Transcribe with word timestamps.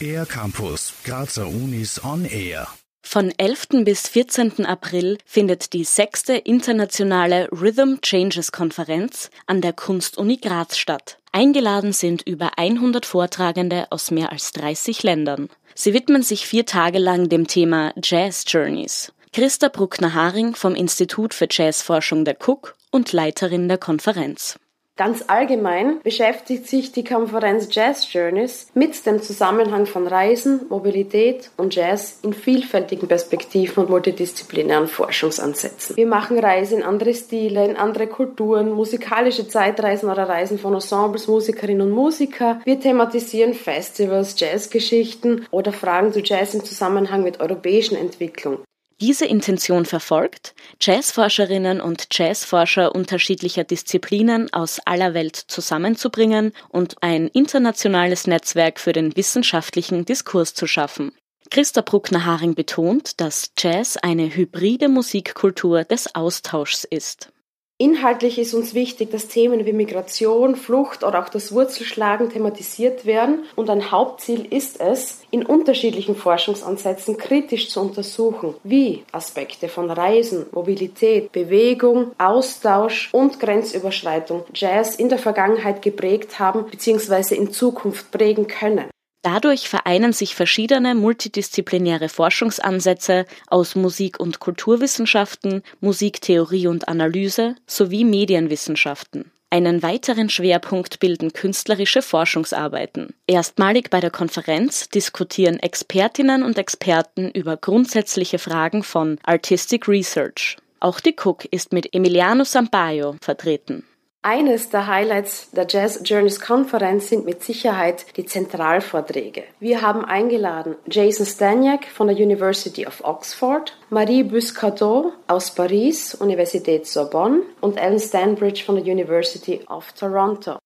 Air 0.00 0.26
Campus, 0.26 0.92
Grazer 1.04 1.46
Unis 1.48 2.02
on 2.04 2.24
Air. 2.24 2.68
Von 3.02 3.32
11. 3.36 3.84
bis 3.84 4.06
14. 4.06 4.66
April 4.66 5.18
findet 5.24 5.72
die 5.72 5.84
sechste 5.84 6.34
internationale 6.34 7.48
Rhythm 7.50 8.00
Changes 8.02 8.52
Konferenz 8.52 9.30
an 9.46 9.60
der 9.60 9.72
Kunstuni 9.72 10.36
Graz 10.36 10.76
statt. 10.76 11.18
Eingeladen 11.32 11.92
sind 11.92 12.22
über 12.22 12.58
100 12.58 13.06
Vortragende 13.06 13.86
aus 13.90 14.10
mehr 14.10 14.30
als 14.30 14.52
30 14.52 15.02
Ländern. 15.02 15.48
Sie 15.74 15.94
widmen 15.94 16.22
sich 16.22 16.46
vier 16.46 16.66
Tage 16.66 16.98
lang 16.98 17.28
dem 17.28 17.46
Thema 17.46 17.92
Jazz 18.02 18.44
Journeys. 18.46 19.12
Christa 19.32 19.68
Bruckner-Haring 19.68 20.54
vom 20.54 20.74
Institut 20.74 21.34
für 21.34 21.48
Jazzforschung 21.50 22.24
der 22.24 22.36
Cook 22.44 22.76
und 22.90 23.12
Leiterin 23.12 23.68
der 23.68 23.78
Konferenz. 23.78 24.58
Ganz 24.98 25.22
allgemein 25.28 26.00
beschäftigt 26.02 26.66
sich 26.66 26.90
die 26.90 27.04
Konferenz 27.04 27.68
Jazz 27.70 28.12
Journeys 28.12 28.66
mit 28.74 29.06
dem 29.06 29.22
Zusammenhang 29.22 29.86
von 29.86 30.08
Reisen, 30.08 30.62
Mobilität 30.70 31.52
und 31.56 31.72
Jazz 31.72 32.18
in 32.24 32.32
vielfältigen 32.32 33.06
Perspektiven 33.06 33.84
und 33.84 33.90
multidisziplinären 33.90 34.88
Forschungsansätzen. 34.88 35.94
Wir 35.94 36.08
machen 36.08 36.36
Reisen 36.40 36.78
in 36.78 36.82
andere 36.84 37.14
Stile, 37.14 37.64
in 37.64 37.76
andere 37.76 38.08
Kulturen, 38.08 38.72
musikalische 38.72 39.46
Zeitreisen 39.46 40.10
oder 40.10 40.28
Reisen 40.28 40.58
von 40.58 40.74
Ensembles, 40.74 41.28
Musikerinnen 41.28 41.82
und 41.82 41.92
Musiker. 41.92 42.60
Wir 42.64 42.80
thematisieren 42.80 43.54
Festivals, 43.54 44.34
Jazzgeschichten 44.36 45.46
oder 45.52 45.72
Fragen 45.72 46.12
zu 46.12 46.18
Jazz 46.24 46.54
im 46.54 46.64
Zusammenhang 46.64 47.22
mit 47.22 47.38
europäischen 47.38 47.96
Entwicklungen 47.96 48.58
diese 49.00 49.26
Intention 49.26 49.84
verfolgt, 49.84 50.54
Jazzforscherinnen 50.80 51.80
und 51.80 52.08
Jazzforscher 52.10 52.94
unterschiedlicher 52.94 53.64
Disziplinen 53.64 54.52
aus 54.52 54.80
aller 54.84 55.14
Welt 55.14 55.36
zusammenzubringen 55.36 56.52
und 56.68 56.96
ein 57.00 57.28
internationales 57.28 58.26
Netzwerk 58.26 58.80
für 58.80 58.92
den 58.92 59.16
wissenschaftlichen 59.16 60.04
Diskurs 60.04 60.54
zu 60.54 60.66
schaffen. 60.66 61.12
Christa 61.50 61.80
Bruckner-Haring 61.80 62.54
betont, 62.54 63.20
dass 63.20 63.52
Jazz 63.56 63.96
eine 63.96 64.34
hybride 64.34 64.88
Musikkultur 64.88 65.84
des 65.84 66.14
Austauschs 66.14 66.84
ist. 66.84 67.32
Inhaltlich 67.80 68.40
ist 68.40 68.54
uns 68.54 68.74
wichtig, 68.74 69.12
dass 69.12 69.28
Themen 69.28 69.64
wie 69.64 69.72
Migration, 69.72 70.56
Flucht 70.56 71.04
oder 71.04 71.22
auch 71.22 71.28
das 71.28 71.52
Wurzelschlagen 71.52 72.28
thematisiert 72.28 73.06
werden 73.06 73.44
und 73.54 73.70
ein 73.70 73.92
Hauptziel 73.92 74.52
ist 74.52 74.80
es, 74.80 75.20
in 75.30 75.46
unterschiedlichen 75.46 76.16
Forschungsansätzen 76.16 77.18
kritisch 77.18 77.70
zu 77.70 77.80
untersuchen, 77.80 78.56
wie 78.64 79.04
Aspekte 79.12 79.68
von 79.68 79.92
Reisen, 79.92 80.46
Mobilität, 80.50 81.30
Bewegung, 81.30 82.10
Austausch 82.18 83.10
und 83.12 83.38
Grenzüberschreitung 83.38 84.42
Jazz 84.52 84.96
in 84.96 85.08
der 85.08 85.18
Vergangenheit 85.18 85.80
geprägt 85.80 86.40
haben 86.40 86.64
bzw. 86.68 87.36
in 87.36 87.52
Zukunft 87.52 88.10
prägen 88.10 88.48
können. 88.48 88.86
Dadurch 89.22 89.68
vereinen 89.68 90.12
sich 90.12 90.34
verschiedene 90.34 90.94
multidisziplinäre 90.94 92.08
Forschungsansätze 92.08 93.26
aus 93.48 93.74
Musik- 93.74 94.20
und 94.20 94.38
Kulturwissenschaften, 94.38 95.62
Musiktheorie 95.80 96.68
und 96.68 96.88
Analyse 96.88 97.56
sowie 97.66 98.04
Medienwissenschaften. 98.04 99.32
Einen 99.50 99.82
weiteren 99.82 100.28
Schwerpunkt 100.28 101.00
bilden 101.00 101.32
künstlerische 101.32 102.02
Forschungsarbeiten. 102.02 103.14
Erstmalig 103.26 103.88
bei 103.88 103.98
der 103.98 104.10
Konferenz 104.10 104.90
diskutieren 104.90 105.58
Expertinnen 105.58 106.42
und 106.42 106.58
Experten 106.58 107.30
über 107.30 107.56
grundsätzliche 107.56 108.38
Fragen 108.38 108.82
von 108.82 109.18
Artistic 109.22 109.88
Research. 109.88 110.58
Auch 110.80 111.00
die 111.00 111.16
Cook 111.18 111.46
ist 111.46 111.72
mit 111.72 111.94
Emiliano 111.94 112.44
Sampaio 112.44 113.16
vertreten. 113.22 113.84
Eines 114.28 114.68
der 114.68 114.86
Highlights 114.86 115.52
der 115.52 115.66
Jazz 115.66 116.02
Journeys 116.04 116.38
Konferenz 116.38 117.08
sind 117.08 117.24
mit 117.24 117.42
Sicherheit 117.42 118.04
die 118.18 118.26
Zentralvorträge. 118.26 119.44
Wir 119.58 119.80
haben 119.80 120.04
eingeladen 120.04 120.76
Jason 120.86 121.24
Staniak 121.24 121.86
von 121.86 122.08
der 122.08 122.16
University 122.18 122.86
of 122.86 123.02
Oxford, 123.04 123.74
Marie 123.88 124.22
Buscadeau 124.22 125.14
aus 125.28 125.54
Paris, 125.54 126.14
Universität 126.14 126.86
Sorbonne 126.86 127.40
und 127.62 127.78
Ellen 127.78 127.98
Stanbridge 127.98 128.64
von 128.64 128.74
der 128.74 128.84
University 128.84 129.62
of 129.66 129.92
Toronto. 129.92 130.58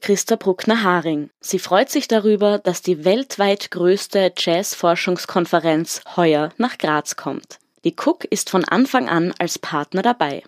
Christa 0.00 0.36
Bruckner-Haring. 0.36 1.30
Sie 1.40 1.58
freut 1.58 1.90
sich 1.90 2.06
darüber, 2.06 2.58
dass 2.58 2.82
die 2.82 3.04
weltweit 3.04 3.72
größte 3.72 4.32
Jazz-Forschungskonferenz 4.36 6.02
heuer 6.14 6.50
nach 6.56 6.78
Graz 6.78 7.16
kommt. 7.16 7.58
Die 7.82 7.96
Cook 7.98 8.26
ist 8.26 8.48
von 8.48 8.64
Anfang 8.64 9.08
an 9.08 9.34
als 9.40 9.58
Partner 9.58 10.02
dabei. 10.02 10.44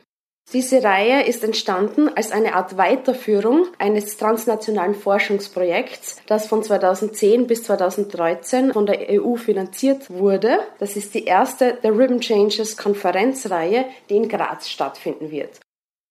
Diese 0.52 0.82
Reihe 0.82 1.26
ist 1.26 1.44
entstanden 1.44 2.08
als 2.08 2.32
eine 2.32 2.56
Art 2.56 2.76
Weiterführung 2.76 3.68
eines 3.78 4.16
transnationalen 4.16 4.96
Forschungsprojekts, 4.96 6.16
das 6.26 6.48
von 6.48 6.64
2010 6.64 7.46
bis 7.46 7.62
2013 7.62 8.72
von 8.72 8.84
der 8.84 8.98
EU 9.10 9.36
finanziert 9.36 10.10
wurde. 10.10 10.58
Das 10.80 10.96
ist 10.96 11.14
die 11.14 11.22
erste 11.24 11.78
der 11.84 11.96
Ribbon 11.96 12.20
Changes 12.20 12.76
Konferenzreihe, 12.76 13.84
die 14.08 14.16
in 14.16 14.28
Graz 14.28 14.68
stattfinden 14.68 15.30
wird. 15.30 15.60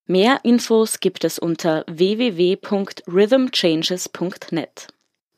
Mehr 0.08 0.40
Infos 0.44 1.02
gibt 1.02 1.26
es 1.26 1.38
unter 1.38 1.84
www.rhythmchanges.net. 1.88 4.88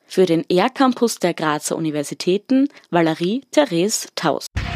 Für 0.06 0.28
den 0.28 0.48
R-Campus 0.48 1.18
der 1.20 1.34
Grazer 1.34 1.76
Universitäten 1.76 2.70
Valerie 2.92 3.42
Therese 3.50 4.10
Taus. 4.16 4.46